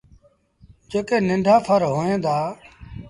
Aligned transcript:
جيڪي 0.91 1.17
ننڍآ 1.27 1.55
ڦر 1.65 1.81
هوئين 1.91 2.19
دآ۔ 2.25 2.37